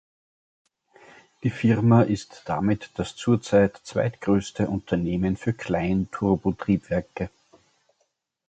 Die 1.43 1.51
Firma 1.51 2.01
ist 2.01 2.41
damit 2.45 2.89
das 2.95 3.15
zurzeit 3.15 3.79
zweitgrößte 3.83 4.67
Unternehmen 4.67 5.37
für 5.37 5.53
Klein-Turbotriebwerke. 5.53 7.29